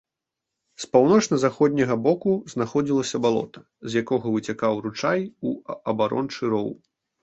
[0.85, 3.59] З паўночна-заходняга боку знаходзілася балота,
[3.89, 5.57] з якога выцякаў ручай у
[5.91, 6.79] абарончы роў.